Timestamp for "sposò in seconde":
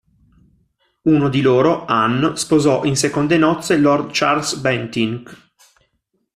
2.35-3.37